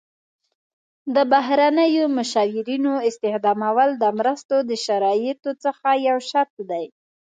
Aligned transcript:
د 1.15 1.17
بهرنیو 1.31 2.05
مشاورینو 2.17 2.93
استخدامول 3.09 3.89
د 4.03 4.05
مرستو 4.17 4.55
د 4.69 4.71
شرایطو 4.85 5.51
څخه 5.63 5.89
یو 6.07 6.17
شرط 6.29 6.55
دی. 6.69 6.85